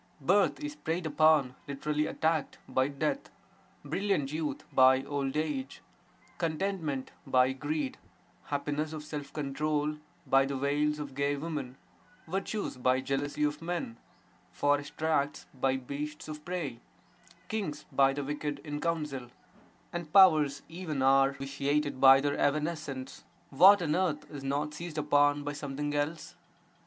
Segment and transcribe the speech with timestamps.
[0.19, 1.85] Birth is preyed upon (lit.
[1.85, 3.29] attacked) by death;
[3.85, 5.83] brilliant youth by old age;
[6.39, 7.99] contentment by greed;
[8.45, 11.77] happiness of self control by the wiles of gay women;
[12.27, 13.95] virtues by jealousy of men;
[14.51, 16.79] forest tracts by beasts of prey;
[17.47, 19.29] kings by the wicked (in counsel);
[19.93, 25.43] and powers even are vitiated by their evanescence; what on earth is not seized upon
[25.43, 26.33] by something else?